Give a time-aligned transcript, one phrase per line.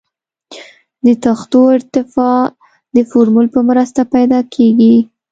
[1.05, 2.41] د تختو ارتفاع
[2.95, 4.95] د فورمول په مرسته پیدا کیږي